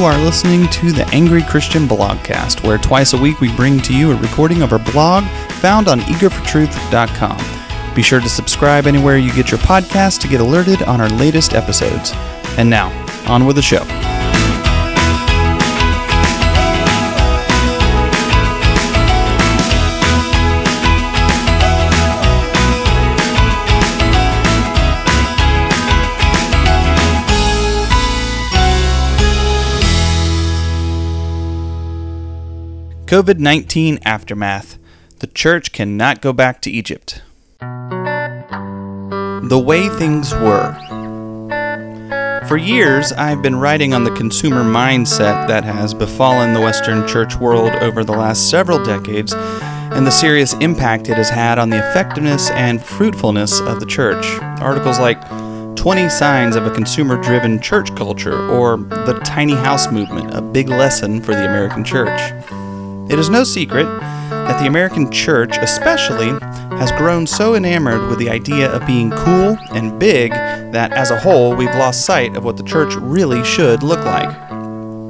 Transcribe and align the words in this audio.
You 0.00 0.06
are 0.06 0.16
listening 0.16 0.66
to 0.70 0.92
the 0.92 1.06
Angry 1.08 1.42
Christian 1.42 1.86
Blogcast, 1.86 2.66
where 2.66 2.78
twice 2.78 3.12
a 3.12 3.18
week 3.18 3.42
we 3.42 3.54
bring 3.54 3.78
to 3.80 3.94
you 3.94 4.12
a 4.12 4.16
recording 4.16 4.62
of 4.62 4.72
our 4.72 4.78
blog 4.78 5.24
found 5.60 5.88
on 5.88 6.00
eagerfortruth.com. 6.00 7.94
Be 7.94 8.00
sure 8.00 8.18
to 8.18 8.28
subscribe 8.30 8.86
anywhere 8.86 9.18
you 9.18 9.30
get 9.34 9.50
your 9.50 9.60
podcast 9.60 10.22
to 10.22 10.28
get 10.28 10.40
alerted 10.40 10.82
on 10.84 11.02
our 11.02 11.10
latest 11.10 11.52
episodes. 11.52 12.12
And 12.56 12.70
now, 12.70 12.88
on 13.28 13.44
with 13.44 13.56
the 13.56 13.62
show. 13.62 13.84
COVID 33.10 33.40
19 33.40 33.98
Aftermath 34.04 34.78
The 35.18 35.26
Church 35.26 35.72
Cannot 35.72 36.20
Go 36.20 36.32
Back 36.32 36.62
to 36.62 36.70
Egypt. 36.70 37.22
The 37.58 39.60
Way 39.66 39.88
Things 39.88 40.32
Were. 40.32 40.76
For 42.46 42.56
years, 42.56 43.10
I've 43.10 43.42
been 43.42 43.56
writing 43.56 43.94
on 43.94 44.04
the 44.04 44.12
consumer 44.12 44.62
mindset 44.62 45.48
that 45.48 45.64
has 45.64 45.92
befallen 45.92 46.54
the 46.54 46.60
Western 46.60 47.04
church 47.08 47.34
world 47.34 47.72
over 47.82 48.04
the 48.04 48.12
last 48.12 48.48
several 48.48 48.80
decades 48.84 49.34
and 49.34 50.06
the 50.06 50.12
serious 50.12 50.52
impact 50.60 51.08
it 51.08 51.16
has 51.16 51.30
had 51.30 51.58
on 51.58 51.70
the 51.70 51.78
effectiveness 51.78 52.48
and 52.50 52.80
fruitfulness 52.80 53.58
of 53.62 53.80
the 53.80 53.86
church. 53.86 54.24
Articles 54.60 55.00
like 55.00 55.20
20 55.74 56.08
Signs 56.10 56.54
of 56.54 56.64
a 56.64 56.70
Consumer 56.70 57.20
Driven 57.20 57.60
Church 57.60 57.92
Culture 57.96 58.40
or 58.50 58.76
The 58.76 59.18
Tiny 59.24 59.56
House 59.56 59.90
Movement, 59.90 60.32
a 60.32 60.40
big 60.40 60.68
lesson 60.68 61.20
for 61.20 61.34
the 61.34 61.44
American 61.44 61.82
church. 61.82 62.20
It 63.10 63.18
is 63.18 63.28
no 63.28 63.42
secret 63.42 63.86
that 64.30 64.60
the 64.60 64.68
American 64.68 65.10
church, 65.10 65.56
especially, 65.58 66.28
has 66.78 66.92
grown 66.92 67.26
so 67.26 67.56
enamored 67.56 68.08
with 68.08 68.20
the 68.20 68.30
idea 68.30 68.70
of 68.70 68.86
being 68.86 69.10
cool 69.10 69.58
and 69.72 69.98
big 69.98 70.30
that 70.30 70.92
as 70.92 71.10
a 71.10 71.18
whole 71.18 71.56
we've 71.56 71.74
lost 71.74 72.06
sight 72.06 72.36
of 72.36 72.44
what 72.44 72.56
the 72.56 72.62
church 72.62 72.94
really 72.94 73.44
should 73.44 73.82
look 73.82 74.04
like. 74.04 74.28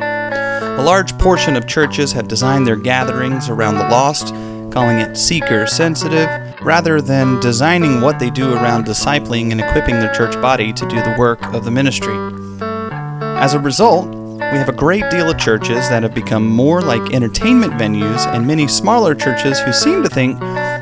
A 0.00 0.82
large 0.82 1.16
portion 1.18 1.56
of 1.56 1.66
churches 1.66 2.10
have 2.12 2.26
designed 2.26 2.66
their 2.66 2.76
gatherings 2.76 3.50
around 3.50 3.74
the 3.74 3.88
lost, 3.88 4.28
calling 4.72 4.98
it 4.98 5.18
seeker 5.18 5.66
sensitive, 5.66 6.26
rather 6.62 7.02
than 7.02 7.38
designing 7.40 8.00
what 8.00 8.18
they 8.18 8.30
do 8.30 8.54
around 8.54 8.86
discipling 8.86 9.52
and 9.52 9.60
equipping 9.60 9.96
their 9.96 10.12
church 10.14 10.32
body 10.40 10.72
to 10.72 10.88
do 10.88 10.96
the 11.02 11.16
work 11.18 11.44
of 11.52 11.66
the 11.66 11.70
ministry. 11.70 12.16
As 12.62 13.52
a 13.52 13.58
result, 13.58 14.08
we 14.52 14.58
have 14.58 14.68
a 14.68 14.72
great 14.72 15.08
deal 15.10 15.30
of 15.30 15.38
churches 15.38 15.88
that 15.90 16.02
have 16.02 16.12
become 16.12 16.44
more 16.44 16.80
like 16.80 17.14
entertainment 17.14 17.72
venues, 17.74 18.26
and 18.26 18.44
many 18.44 18.66
smaller 18.66 19.14
churches 19.14 19.60
who 19.60 19.72
seem 19.72 20.02
to 20.02 20.08
think 20.08 20.40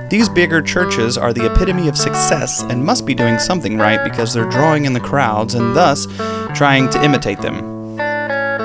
these 0.09 0.31
bigger 0.31 0.63
churches 0.63 1.19
are 1.19 1.35
the 1.35 1.45
epitome 1.45 1.87
of 1.87 1.99
success 1.99 2.63
and 2.63 2.83
must 2.83 3.05
be 3.05 3.15
doing 3.15 3.39
something 3.39 3.77
right 3.77 4.03
because 4.03 4.33
they're 4.33 4.49
drawing 4.49 4.87
in 4.87 4.95
the 4.95 5.01
crowds 5.01 5.55
and 5.55 5.77
thus 5.77 6.07
trying 6.57 6.89
to 6.89 7.05
imitate 7.05 7.43
them. 7.43 7.57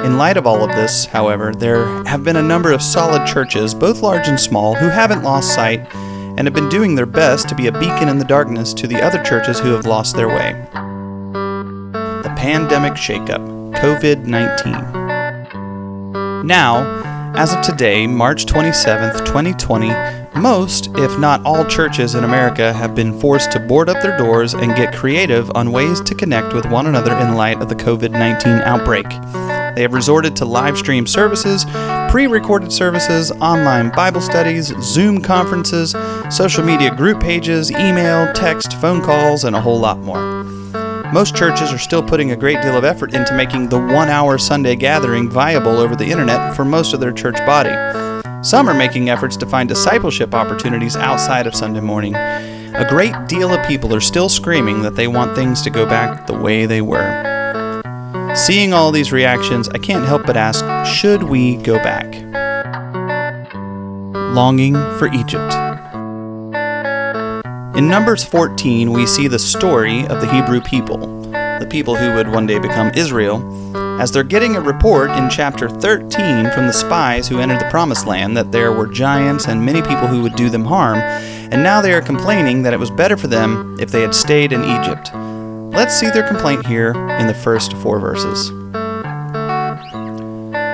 In 0.06 0.18
light 0.18 0.38
of 0.38 0.48
all 0.48 0.64
of 0.64 0.74
this, 0.74 1.06
however, 1.06 1.54
there 1.54 1.86
have 2.06 2.24
been 2.24 2.38
a 2.38 2.42
number 2.42 2.72
of 2.72 2.81
solid 2.81 3.28
churches, 3.28 3.74
both 3.74 4.02
large 4.02 4.30
and 4.30 4.40
small, 4.40 4.74
who 4.74 4.88
haven't 4.88 5.24
lost 5.24 5.54
sight 5.54 5.81
and 5.94 6.48
have 6.48 6.54
been 6.54 6.70
doing 6.70 6.96
their 6.96 7.06
best 7.06 7.50
to 7.50 7.56
be 7.56 7.68
a 7.68 7.74
beacon 7.74 8.08
in 8.08 8.20
the 8.20 8.26
darkness 8.26 8.74
to 8.76 8.88
the 8.88 9.02
other 9.02 9.22
churches 9.22 9.59
who 9.59 9.72
have 9.72 9.86
lost 9.86 10.16
their 10.16 10.30
way. 10.30 10.54
The 12.24 12.34
Pandemic 12.38 12.94
Shakeup 12.94 13.53
COVID 13.84 14.24
19. 14.24 16.48
Now, 16.48 17.34
as 17.36 17.54
of 17.54 17.62
today, 17.64 18.08
March 18.08 18.46
27, 18.46 19.26
2020, 19.26 19.90
most, 20.40 20.88
if 20.96 21.20
not 21.20 21.46
all, 21.46 21.66
churches 21.66 22.16
in 22.16 22.24
America 22.24 22.72
have 22.72 22.96
been 22.96 23.20
forced 23.20 23.52
to 23.52 23.60
board 23.60 23.90
up 23.90 24.02
their 24.02 24.18
doors 24.18 24.54
and 24.54 24.74
get 24.78 24.96
creative 24.96 25.52
on 25.54 25.74
ways 25.74 26.00
to 26.00 26.16
connect 26.16 26.54
with 26.54 26.66
one 26.68 26.88
another 26.88 27.14
in 27.18 27.36
light 27.36 27.62
of 27.62 27.68
the 27.68 27.76
COVID 27.76 28.12
19 28.12 28.62
outbreak. 28.62 29.10
They 29.76 29.82
have 29.82 29.92
resorted 29.92 30.34
to 30.38 30.46
live 30.46 30.78
stream 30.78 31.06
services, 31.06 31.66
pre 32.10 32.28
recorded 32.28 32.72
services, 32.72 33.34
online 33.42 33.90
Bible 33.90 34.22
studies, 34.22 34.74
Zoom 34.82 35.22
conferences, 35.22 35.94
social 36.30 36.64
media 36.64 36.96
group 36.96 37.20
pages, 37.20 37.70
email, 37.70 38.32
text, 38.32 38.80
phone 38.80 39.02
calls, 39.02 39.44
and 39.44 39.58
a 39.58 39.60
whole 39.60 39.82
lot 39.82 40.00
more. 40.00 40.53
Most 41.13 41.35
churches 41.35 41.72
are 41.72 41.78
still 41.78 42.01
putting 42.01 42.31
a 42.31 42.35
great 42.35 42.59
deal 42.63 42.75
of 42.75 42.84
effort 42.84 43.13
into 43.13 43.35
making 43.35 43.69
the 43.69 43.78
one 43.78 44.09
hour 44.09 44.40
Sunday 44.40 44.75
gathering 44.75 45.29
viable 45.29 45.78
over 45.78 45.96
the 45.96 46.09
internet 46.09 46.56
for 46.56 46.66
most 46.66 46.91
of 46.91 47.00
their 47.00 47.12
church 47.12 47.38
body. 47.46 47.69
Some 48.41 48.68
are 48.68 48.74
making 48.74 49.12
efforts 49.12 49.38
to 49.38 49.46
find 49.46 49.69
discipleship 49.69 50.34
opportunities 50.34 50.96
outside 50.96 51.46
of 51.46 51.53
Sunday 51.53 51.81
morning. 51.81 52.16
A 52.16 52.88
great 52.90 53.13
deal 53.28 53.52
of 53.52 53.63
people 53.68 53.94
are 53.94 54.02
still 54.02 54.28
screaming 54.28 54.81
that 54.81 54.96
they 54.96 55.07
want 55.07 55.35
things 55.35 55.62
to 55.62 55.69
go 55.69 55.85
back 55.85 56.25
the 56.25 56.34
way 56.35 56.66
they 56.66 56.81
were. 56.81 57.22
Seeing 58.35 58.73
all 58.73 58.91
these 58.91 59.12
reactions, 59.12 59.69
I 59.69 59.78
can't 59.78 60.07
help 60.07 60.25
but 60.25 60.35
ask 60.35 60.66
should 60.84 61.22
we 61.22 61.57
go 61.57 61.75
back? 61.75 62.12
Longing 64.34 64.73
for 64.97 65.13
Egypt. 65.13 65.72
In 67.75 67.88
Numbers 67.88 68.23
14, 68.23 68.91
we 68.91 69.07
see 69.07 69.28
the 69.28 69.39
story 69.39 70.01
of 70.06 70.22
the 70.22 70.31
Hebrew 70.31 70.61
people, 70.61 71.00
the 71.31 71.67
people 71.67 71.95
who 71.95 72.13
would 72.13 72.28
one 72.28 72.45
day 72.45 72.59
become 72.59 72.91
Israel, 72.94 73.41
as 74.00 74.11
they're 74.11 74.23
getting 74.23 74.56
a 74.56 74.61
report 74.61 75.09
in 75.09 75.28
chapter 75.28 75.67
13 75.67 76.51
from 76.51 76.67
the 76.67 76.72
spies 76.72 77.28
who 77.28 77.39
entered 77.39 77.59
the 77.59 77.69
Promised 77.72 78.06
Land 78.06 78.38
that 78.38 78.51
there 78.51 78.72
were 78.72 78.85
giants 78.85 79.47
and 79.47 79.66
many 79.66 79.81
people 79.81 80.06
who 80.06 80.22
would 80.22 80.35
do 80.35 80.51
them 80.51 80.66
harm, 80.66 81.00
and 81.00 81.63
now 81.63 81.81
they 81.81 81.95
are 81.95 82.01
complaining 82.01 82.61
that 82.61 82.73
it 82.73 82.79
was 82.79 82.91
better 82.91 83.17
for 83.17 83.25
them 83.25 83.75
if 83.79 83.90
they 83.90 84.01
had 84.01 84.13
stayed 84.13 84.53
in 84.53 84.63
Egypt. 84.63 85.09
Let's 85.75 86.00
see 86.00 86.11
their 86.11 86.28
complaint 86.28 86.67
here 86.67 86.91
in 87.17 87.25
the 87.25 87.34
first 87.34 87.73
four 87.78 88.00
verses. 88.00 88.51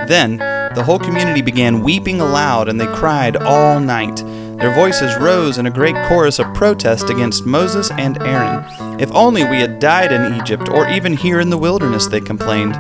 Then 0.10 0.36
the 0.76 0.84
whole 0.86 1.00
community 1.00 1.42
began 1.42 1.82
weeping 1.82 2.20
aloud, 2.20 2.68
and 2.68 2.80
they 2.80 2.88
cried 2.88 3.38
all 3.38 3.80
night. 3.80 4.22
Their 4.60 4.76
voices 4.76 5.16
rose 5.18 5.58
in 5.58 5.66
a 5.66 5.72
great 5.72 5.96
chorus 6.08 6.38
of 6.38 6.54
protest 6.54 7.10
against 7.10 7.46
Moses 7.46 7.90
and 7.92 8.22
Aaron. 8.22 9.00
If 9.00 9.10
only 9.14 9.46
we 9.46 9.62
had 9.62 9.80
died 9.80 10.12
in 10.12 10.36
Egypt, 10.36 10.68
or 10.68 10.90
even 10.90 11.14
here 11.14 11.40
in 11.40 11.50
the 11.50 11.58
wilderness, 11.58 12.08
they 12.08 12.20
complained. 12.20 12.76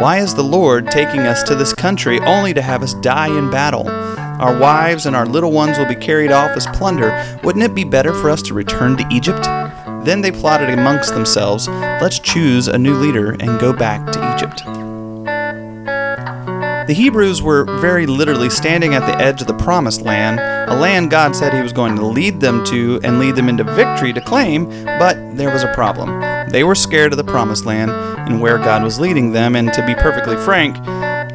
Why 0.00 0.18
is 0.18 0.34
the 0.34 0.44
Lord 0.44 0.88
taking 0.90 1.20
us 1.20 1.42
to 1.44 1.56
this 1.56 1.74
country 1.74 2.20
only 2.20 2.54
to 2.54 2.62
have 2.62 2.82
us 2.82 2.94
die 2.94 3.36
in 3.36 3.50
battle? 3.50 3.88
Our 3.88 4.56
wives 4.56 5.06
and 5.06 5.16
our 5.16 5.26
little 5.26 5.50
ones 5.50 5.78
will 5.78 5.86
be 5.86 5.96
carried 5.96 6.30
off 6.30 6.56
as 6.56 6.66
plunder. 6.68 7.40
Wouldn't 7.42 7.64
it 7.64 7.74
be 7.74 7.84
better 7.84 8.12
for 8.12 8.30
us 8.30 8.42
to 8.42 8.54
return 8.54 8.96
to 8.98 9.08
Egypt? 9.10 9.42
Then 10.04 10.20
they 10.20 10.30
plotted 10.30 10.70
amongst 10.70 11.12
themselves, 11.14 11.66
Let's 11.66 12.20
choose 12.20 12.68
a 12.68 12.78
new 12.78 12.94
leader 12.94 13.32
and 13.40 13.58
go 13.58 13.72
back 13.72 14.12
to 14.12 14.34
Egypt. 14.36 14.85
The 16.86 16.94
Hebrews 16.94 17.42
were 17.42 17.64
very 17.80 18.06
literally 18.06 18.48
standing 18.48 18.94
at 18.94 19.00
the 19.00 19.20
edge 19.20 19.40
of 19.40 19.48
the 19.48 19.54
promised 19.54 20.02
land, 20.02 20.38
a 20.70 20.76
land 20.76 21.10
God 21.10 21.34
said 21.34 21.52
He 21.52 21.60
was 21.60 21.72
going 21.72 21.96
to 21.96 22.06
lead 22.06 22.38
them 22.38 22.64
to 22.66 23.00
and 23.02 23.18
lead 23.18 23.34
them 23.34 23.48
into 23.48 23.64
victory 23.64 24.12
to 24.12 24.20
claim, 24.20 24.66
but 24.84 25.16
there 25.36 25.50
was 25.50 25.64
a 25.64 25.74
problem. 25.74 26.20
They 26.50 26.62
were 26.62 26.76
scared 26.76 27.12
of 27.12 27.16
the 27.16 27.24
promised 27.24 27.66
land 27.66 27.90
and 27.90 28.40
where 28.40 28.58
God 28.58 28.84
was 28.84 29.00
leading 29.00 29.32
them, 29.32 29.56
and 29.56 29.72
to 29.72 29.84
be 29.84 29.96
perfectly 29.96 30.36
frank, 30.36 30.76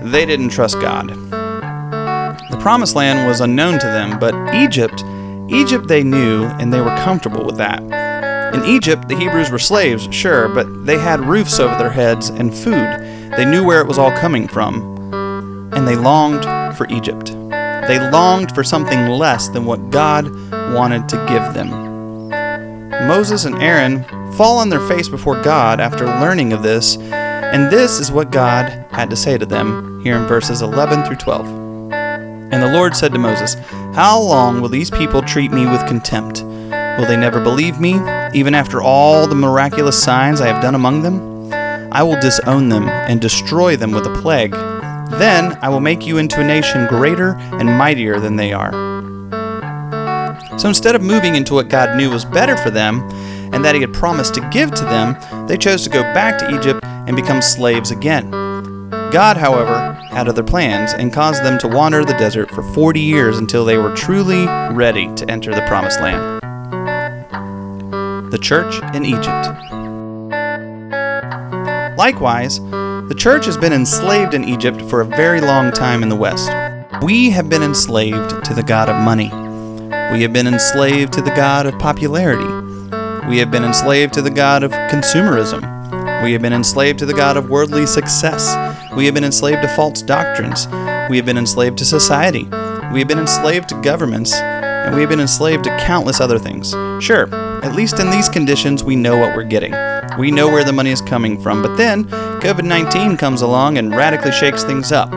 they 0.02 0.26
didn't 0.26 0.52
trust 0.52 0.80
God. 0.80 1.10
The 1.10 2.58
promised 2.62 2.96
land 2.96 3.28
was 3.28 3.42
unknown 3.42 3.78
to 3.80 3.88
them, 3.88 4.20
but 4.20 4.34
Egypt, 4.56 5.04
Egypt 5.50 5.90
they 5.90 6.02
knew, 6.02 6.46
and 6.46 6.72
they 6.72 6.80
were 6.80 6.96
comfortable 7.04 7.44
with 7.44 7.58
that. 7.58 7.84
In 8.56 8.64
Egypt, 8.64 9.10
the 9.10 9.18
Hebrews 9.18 9.52
were 9.52 9.60
slaves, 9.60 10.08
sure, 10.12 10.48
but 10.48 10.86
they 10.86 10.98
had 10.98 11.20
roofs 11.20 11.60
over 11.60 11.78
their 11.78 11.92
heads 11.92 12.30
and 12.30 12.56
food. 12.56 13.34
They 13.36 13.44
knew 13.44 13.66
where 13.66 13.82
it 13.82 13.88
was 13.88 13.98
all 13.98 14.14
coming 14.14 14.48
from 14.48 14.92
and 15.74 15.88
they 15.88 15.96
longed 15.96 16.44
for 16.76 16.88
Egypt. 16.90 17.28
They 17.88 18.00
longed 18.12 18.54
for 18.54 18.64
something 18.64 19.08
less 19.08 19.50
than 19.50 19.66
what 19.66 19.90
God 19.90 20.30
wanted 20.74 21.10
to 21.10 21.26
give 21.28 21.54
them. 21.54 22.30
Moses 23.08 23.46
and 23.46 23.62
Aaron 23.62 24.04
fall 24.34 24.60
on 24.60 24.70
their 24.70 24.88
face 24.88 25.10
before 25.10 25.42
God 25.42 25.80
after 25.80 26.06
learning 26.06 26.54
of 26.54 26.64
this, 26.64 26.98
and 26.98 27.72
this 27.72 28.00
is 28.00 28.12
what 28.12 28.32
God 28.32 28.70
had 28.92 29.10
to 29.10 29.16
say 29.16 29.38
to 29.38 29.46
them 29.46 30.02
here 30.04 30.18
in 30.18 30.28
verses 30.28 30.62
11 30.62 31.04
through 31.06 31.18
12. 31.18 31.46
And 31.92 32.62
the 32.62 32.72
Lord 32.72 32.96
said 32.96 33.14
to 33.14 33.20
Moses, 33.20 33.56
How 33.96 34.20
long 34.20 34.62
will 34.62 34.70
these 34.70 34.92
people 34.92 35.22
treat 35.22 35.52
me 35.52 35.66
with 35.66 35.88
contempt? 35.88 36.44
Will 36.44 37.06
they 37.06 37.18
never 37.18 37.42
believe 37.42 37.80
me, 37.80 38.00
even 38.34 38.54
after 38.54 38.82
all 38.82 39.26
the 39.26 39.36
miraculous 39.36 40.02
signs 40.02 40.42
I 40.42 40.48
have 40.48 40.62
done 40.62 40.76
among 40.76 41.02
them? 41.02 41.52
I 41.92 42.04
will 42.04 42.20
disown 42.20 42.70
them 42.70 42.88
and 42.88 43.20
destroy 43.20 43.76
them 43.76 43.92
with 43.92 44.06
a 44.06 44.22
plague. 44.22 44.54
Then 45.20 45.58
I 45.62 45.70
will 45.70 45.80
make 45.80 46.06
you 46.06 46.18
into 46.18 46.40
a 46.40 46.44
nation 46.44 46.88
greater 46.88 47.36
and 47.38 47.78
mightier 47.78 48.20
than 48.20 48.36
they 48.36 48.54
are. 48.54 48.72
So 50.58 50.68
instead 50.68 50.96
of 50.96 51.02
moving 51.02 51.36
into 51.36 51.54
what 51.54 51.70
God 51.70 51.98
knew 51.98 52.10
was 52.10 52.26
better 52.26 52.56
for 52.58 52.70
them 52.70 53.02
and 53.54 53.66
that 53.66 53.76
He 53.76 53.82
had 53.82 53.94
promised 53.94 54.34
to 54.36 54.50
give 54.52 54.72
to 54.72 54.84
them, 54.86 55.18
they 55.48 55.58
chose 55.58 55.84
to 55.84 55.90
go 55.90 56.02
back 56.14 56.38
to 56.40 56.56
Egypt 56.56 56.82
and 56.84 57.16
become 57.16 57.42
slaves 57.42 57.92
again. 57.92 58.30
God, 59.12 59.38
however, 59.38 59.94
had 60.12 60.28
other 60.28 60.44
plans 60.44 60.94
and 60.94 61.12
caused 61.12 61.44
them 61.44 61.58
to 61.60 61.68
wander 61.68 62.06
the 62.06 62.14
desert 62.14 62.50
for 62.52 62.64
40 62.74 63.00
years 63.00 63.38
until 63.38 63.66
they 63.66 63.78
were 63.78 63.96
truly 63.96 64.46
ready 64.74 65.14
to 65.16 65.30
enter 65.30 65.54
the 65.54 65.62
Promised 65.64 66.00
Land. 66.00 66.42
The 68.32 68.38
Church 68.38 68.82
in 68.96 69.04
Egypt. 69.04 69.48
Likewise, 71.98 72.60
the 73.08 73.16
church 73.16 73.46
has 73.46 73.58
been 73.58 73.74
enslaved 73.74 74.34
in 74.34 74.44
Egypt 74.44 74.82
for 74.84 75.02
a 75.02 75.06
very 75.06 75.42
long 75.42 75.72
time 75.72 76.04
in 76.04 76.10
the 76.10 76.16
West. 76.16 76.50
We 77.04 77.30
have 77.32 77.50
been 77.50 77.64
enslaved 77.64 78.46
to 78.46 78.54
the 78.54 78.64
God 78.64 78.90
of 78.90 78.96
money. 79.04 79.30
We 80.12 80.22
have 80.22 80.34
been 80.34 80.48
enslaved 80.48 81.14
to 81.14 81.22
the 81.22 81.32
God 81.32 81.66
of 81.66 81.78
popularity. 81.80 82.46
We 83.28 83.38
have 83.38 83.52
been 83.52 83.64
enslaved 83.64 84.14
to 84.14 84.22
the 84.22 84.30
God 84.30 84.64
of 84.64 84.72
consumerism. 84.72 85.62
We 86.24 86.34
have 86.34 86.42
been 86.42 86.54
enslaved 86.54 87.00
to 87.00 87.06
the 87.06 87.14
God 87.14 87.38
of 87.38 87.50
worldly 87.50 87.86
success. 87.86 88.56
We 88.96 89.06
have 89.06 89.14
been 89.14 89.24
enslaved 89.24 89.62
to 89.62 89.68
false 89.70 90.02
doctrines. 90.02 90.68
We 91.10 91.18
have 91.18 91.26
been 91.26 91.38
enslaved 91.38 91.78
to 91.80 91.86
society. 91.86 92.44
We 92.92 93.00
have 93.00 93.08
been 93.08 93.20
enslaved 93.20 93.70
to 93.70 93.82
governments. 93.82 94.34
And 94.34 94.96
we 94.96 95.02
have 95.02 95.10
been 95.10 95.20
enslaved 95.20 95.64
to 95.66 95.78
countless 95.78 96.20
other 96.20 96.40
things. 96.40 96.72
Sure, 97.04 97.34
at 97.64 97.76
least 97.76 98.00
in 98.00 98.10
these 98.10 98.28
conditions, 98.28 98.84
we 98.84 98.96
know 98.96 99.16
what 99.16 99.36
we're 99.36 99.44
getting. 99.44 99.74
We 100.22 100.30
know 100.30 100.50
where 100.50 100.64
the 100.64 100.72
money 100.72 100.92
is 100.92 101.02
coming 101.02 101.42
from. 101.42 101.64
But 101.64 101.78
then, 101.78 102.06
COVID 102.06 102.64
19 102.64 103.18
comes 103.18 103.42
along 103.42 103.80
and 103.80 103.90
radically 103.90 104.32
shakes 104.32 104.64
things 104.64 104.92
up. 104.92 105.12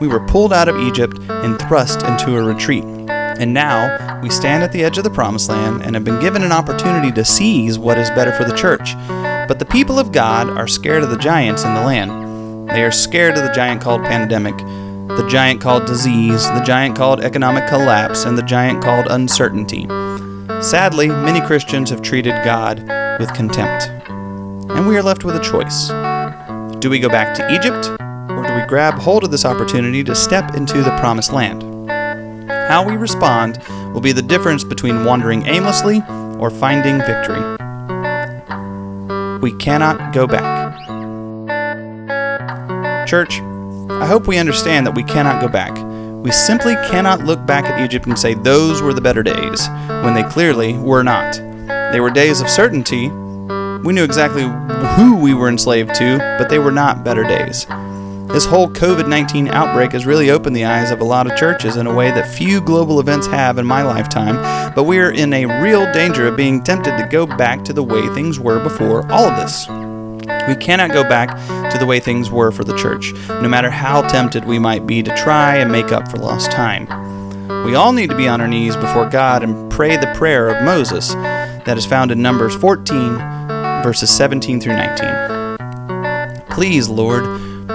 We 0.00 0.08
were 0.08 0.18
pulled 0.26 0.52
out 0.52 0.66
of 0.68 0.76
Egypt 0.80 1.16
and 1.30 1.56
thrust 1.60 2.02
into 2.02 2.36
a 2.36 2.42
retreat. 2.42 2.82
And 3.08 3.54
now, 3.54 4.18
we 4.20 4.30
stand 4.30 4.64
at 4.64 4.72
the 4.72 4.82
edge 4.82 4.98
of 4.98 5.04
the 5.04 5.10
Promised 5.10 5.48
Land 5.48 5.82
and 5.82 5.94
have 5.94 6.02
been 6.02 6.18
given 6.18 6.42
an 6.42 6.50
opportunity 6.50 7.12
to 7.12 7.24
seize 7.24 7.78
what 7.78 7.98
is 7.98 8.10
better 8.10 8.32
for 8.32 8.42
the 8.42 8.56
church. 8.56 8.96
But 9.46 9.60
the 9.60 9.64
people 9.64 9.96
of 9.96 10.10
God 10.10 10.50
are 10.50 10.66
scared 10.66 11.04
of 11.04 11.10
the 11.10 11.18
giants 11.18 11.62
in 11.62 11.72
the 11.74 11.82
land. 11.82 12.68
They 12.70 12.82
are 12.82 12.90
scared 12.90 13.36
of 13.36 13.44
the 13.44 13.52
giant 13.52 13.80
called 13.80 14.02
pandemic, 14.02 14.58
the 14.58 15.28
giant 15.30 15.60
called 15.60 15.86
disease, 15.86 16.42
the 16.48 16.64
giant 16.66 16.96
called 16.96 17.20
economic 17.20 17.68
collapse, 17.68 18.24
and 18.24 18.36
the 18.36 18.42
giant 18.42 18.82
called 18.82 19.06
uncertainty. 19.08 19.86
Sadly, 20.60 21.06
many 21.06 21.40
Christians 21.42 21.90
have 21.90 22.02
treated 22.02 22.34
God 22.44 22.80
with 23.20 23.32
contempt. 23.34 23.97
And 24.70 24.86
we 24.86 24.96
are 24.96 25.02
left 25.02 25.24
with 25.24 25.34
a 25.36 25.40
choice. 25.40 25.88
Do 26.80 26.90
we 26.90 26.98
go 26.98 27.08
back 27.08 27.34
to 27.36 27.52
Egypt, 27.52 27.88
or 28.30 28.46
do 28.46 28.54
we 28.54 28.66
grab 28.68 28.94
hold 28.94 29.24
of 29.24 29.30
this 29.30 29.44
opportunity 29.44 30.04
to 30.04 30.14
step 30.14 30.54
into 30.54 30.82
the 30.82 30.96
promised 30.98 31.32
land? 31.32 31.62
How 32.68 32.84
we 32.86 32.96
respond 32.96 33.58
will 33.92 34.00
be 34.00 34.12
the 34.12 34.22
difference 34.22 34.62
between 34.62 35.04
wandering 35.04 35.46
aimlessly 35.46 36.02
or 36.38 36.50
finding 36.50 36.98
victory. 36.98 37.40
We 39.40 39.52
cannot 39.58 40.12
go 40.12 40.26
back. 40.26 40.76
Church, 43.08 43.40
I 43.90 44.06
hope 44.06 44.26
we 44.26 44.38
understand 44.38 44.86
that 44.86 44.94
we 44.94 45.02
cannot 45.02 45.40
go 45.40 45.48
back. 45.48 45.76
We 46.22 46.30
simply 46.30 46.74
cannot 46.90 47.24
look 47.24 47.44
back 47.46 47.64
at 47.64 47.80
Egypt 47.80 48.06
and 48.06 48.18
say 48.18 48.34
those 48.34 48.82
were 48.82 48.92
the 48.92 49.00
better 49.00 49.22
days, 49.22 49.68
when 50.04 50.14
they 50.14 50.24
clearly 50.24 50.74
were 50.74 51.02
not. 51.02 51.40
They 51.92 52.00
were 52.00 52.10
days 52.10 52.40
of 52.40 52.50
certainty. 52.50 53.10
We 53.84 53.92
knew 53.92 54.04
exactly 54.04 54.42
who 54.96 55.16
we 55.16 55.34
were 55.34 55.48
enslaved 55.48 55.94
to, 55.96 56.18
but 56.38 56.48
they 56.48 56.58
were 56.58 56.72
not 56.72 57.04
better 57.04 57.22
days. 57.22 57.66
This 58.28 58.44
whole 58.44 58.68
COVID 58.68 59.08
19 59.08 59.48
outbreak 59.48 59.92
has 59.92 60.04
really 60.04 60.30
opened 60.30 60.54
the 60.54 60.66
eyes 60.66 60.90
of 60.90 61.00
a 61.00 61.04
lot 61.04 61.30
of 61.30 61.38
churches 61.38 61.76
in 61.76 61.86
a 61.86 61.94
way 61.94 62.10
that 62.10 62.34
few 62.34 62.60
global 62.60 63.00
events 63.00 63.26
have 63.28 63.56
in 63.56 63.64
my 63.64 63.82
lifetime, 63.82 64.36
but 64.74 64.84
we 64.84 64.98
are 64.98 65.10
in 65.10 65.32
a 65.32 65.62
real 65.62 65.90
danger 65.92 66.26
of 66.26 66.36
being 66.36 66.62
tempted 66.62 66.98
to 66.98 67.08
go 67.10 67.26
back 67.26 67.64
to 67.64 67.72
the 67.72 67.82
way 67.82 68.06
things 68.08 68.38
were 68.38 68.62
before 68.62 69.10
all 69.10 69.24
of 69.24 69.36
this. 69.36 69.66
We 70.46 70.56
cannot 70.56 70.92
go 70.92 71.04
back 71.04 71.30
to 71.72 71.78
the 71.78 71.86
way 71.86 72.00
things 72.00 72.30
were 72.30 72.50
for 72.50 72.64
the 72.64 72.76
church, 72.76 73.14
no 73.28 73.48
matter 73.48 73.70
how 73.70 74.02
tempted 74.02 74.44
we 74.44 74.58
might 74.58 74.86
be 74.86 75.02
to 75.02 75.16
try 75.16 75.56
and 75.56 75.72
make 75.72 75.90
up 75.90 76.10
for 76.10 76.18
lost 76.18 76.52
time. 76.52 76.86
We 77.64 77.74
all 77.74 77.92
need 77.92 78.10
to 78.10 78.16
be 78.16 78.28
on 78.28 78.40
our 78.40 78.48
knees 78.48 78.76
before 78.76 79.08
God 79.08 79.42
and 79.42 79.70
pray 79.70 79.96
the 79.96 80.12
prayer 80.16 80.48
of 80.48 80.64
Moses 80.64 81.14
that 81.14 81.78
is 81.78 81.86
found 81.86 82.10
in 82.10 82.20
Numbers 82.20 82.54
14, 82.56 83.37
verses 83.82 84.10
17 84.10 84.60
through 84.60 84.76
19. 84.76 86.46
Please, 86.50 86.88
Lord, 86.88 87.24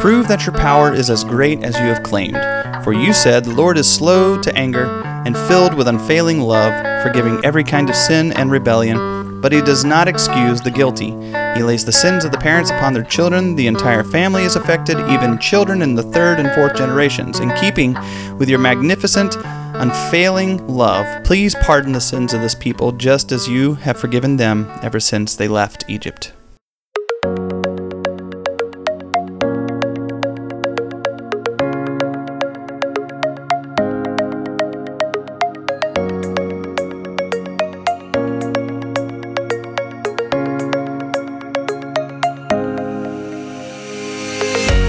Prove 0.03 0.27
that 0.27 0.45
your 0.45 0.55
power 0.55 0.93
is 0.93 1.09
as 1.09 1.23
great 1.23 1.63
as 1.63 1.79
you 1.79 1.85
have 1.85 2.03
claimed. 2.03 2.37
For 2.83 2.91
you 2.91 3.13
said, 3.13 3.45
The 3.45 3.53
Lord 3.53 3.77
is 3.77 3.89
slow 3.89 4.41
to 4.41 4.53
anger 4.57 4.85
and 5.25 5.37
filled 5.47 5.75
with 5.75 5.87
unfailing 5.87 6.41
love, 6.41 6.73
forgiving 7.03 7.39
every 7.45 7.63
kind 7.63 7.89
of 7.89 7.95
sin 7.95 8.33
and 8.33 8.51
rebellion, 8.51 9.39
but 9.39 9.53
he 9.53 9.61
does 9.61 9.85
not 9.85 10.09
excuse 10.09 10.59
the 10.59 10.71
guilty. 10.71 11.11
He 11.55 11.63
lays 11.63 11.85
the 11.85 11.93
sins 11.93 12.25
of 12.25 12.33
the 12.33 12.37
parents 12.37 12.69
upon 12.69 12.93
their 12.93 13.03
children. 13.03 13.55
The 13.55 13.67
entire 13.67 14.03
family 14.03 14.43
is 14.43 14.57
affected, 14.57 14.99
even 15.09 15.39
children 15.39 15.81
in 15.81 15.95
the 15.95 16.03
third 16.03 16.39
and 16.39 16.53
fourth 16.53 16.75
generations. 16.75 17.39
In 17.39 17.53
keeping 17.55 17.95
with 18.37 18.49
your 18.49 18.59
magnificent, 18.59 19.37
unfailing 19.75 20.67
love, 20.67 21.23
please 21.23 21.55
pardon 21.55 21.91
the 21.91 22.01
sins 22.01 22.33
of 22.33 22.41
this 22.41 22.55
people, 22.55 22.91
just 22.91 23.31
as 23.31 23.47
you 23.47 23.75
have 23.75 23.97
forgiven 23.97 24.37
them 24.37 24.71
ever 24.81 24.99
since 24.99 25.35
they 25.35 25.47
left 25.47 25.85
Egypt. 25.87 26.33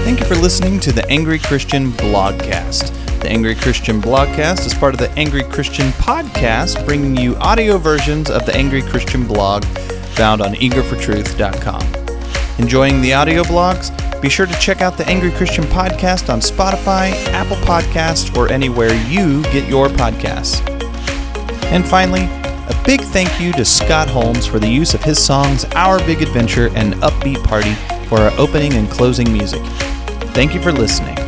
Thank 0.03 0.19
you 0.19 0.25
for 0.25 0.35
listening 0.35 0.79
to 0.81 0.91
the 0.91 1.05
Angry 1.09 1.39
Christian 1.39 1.91
Blogcast. 1.91 3.04
The 3.25 3.31
Angry 3.31 3.55
Christian 3.55 3.99
Blogcast 3.99 4.67
is 4.67 4.75
part 4.75 4.93
of 4.93 4.99
the 4.99 5.09
Angry 5.17 5.41
Christian 5.41 5.89
Podcast, 5.93 6.85
bringing 6.85 7.17
you 7.17 7.35
audio 7.37 7.79
versions 7.79 8.29
of 8.29 8.45
the 8.45 8.55
Angry 8.55 8.83
Christian 8.83 9.25
blog 9.25 9.65
found 10.13 10.43
on 10.43 10.53
eagerfortruth.com. 10.53 11.81
Enjoying 12.59 13.01
the 13.01 13.15
audio 13.15 13.41
blogs? 13.41 13.89
Be 14.21 14.29
sure 14.29 14.45
to 14.45 14.53
check 14.59 14.83
out 14.83 14.95
the 14.95 15.07
Angry 15.07 15.31
Christian 15.31 15.63
Podcast 15.63 16.31
on 16.31 16.39
Spotify, 16.39 17.13
Apple 17.29 17.57
Podcasts, 17.65 18.37
or 18.37 18.47
anywhere 18.51 18.93
you 19.07 19.41
get 19.45 19.67
your 19.67 19.87
podcasts. 19.87 20.61
And 21.71 21.83
finally, 21.83 22.25
a 22.25 22.79
big 22.85 23.01
thank 23.01 23.41
you 23.41 23.51
to 23.53 23.65
Scott 23.65 24.07
Holmes 24.07 24.45
for 24.45 24.59
the 24.59 24.69
use 24.69 24.93
of 24.93 25.01
his 25.01 25.17
songs 25.17 25.65
Our 25.73 25.97
Big 26.05 26.21
Adventure 26.21 26.69
and 26.75 26.93
Upbeat 27.01 27.43
Party 27.43 27.73
for 28.05 28.19
our 28.19 28.31
opening 28.37 28.73
and 28.73 28.87
closing 28.87 29.33
music. 29.33 29.63
Thank 30.35 30.53
you 30.53 30.61
for 30.61 30.71
listening. 30.71 31.24